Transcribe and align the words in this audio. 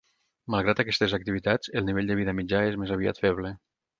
Malgrat 0.53 0.79
aquestes 0.83 1.13
activitats, 1.17 1.71
el 1.81 1.85
nivell 1.91 2.09
de 2.11 2.17
vida 2.23 2.35
mitjà 2.39 2.65
és 2.73 2.81
més 2.85 2.97
aviat 2.99 3.25
feble. 3.27 3.55